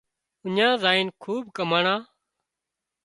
اڃين 0.45 0.69
زائينَ 0.81 1.07
کوٻ 1.21 1.43
ڪماڻا 1.55 1.95